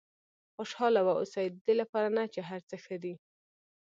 خوشاله 0.55 1.01
واوسئ 1.07 1.45
ددې 1.55 1.73
لپاره 1.81 2.07
نه 2.17 2.23
چې 2.33 2.39
هر 2.49 2.61
څه 2.69 2.75
ښه 2.83 2.95
دي. 3.03 3.13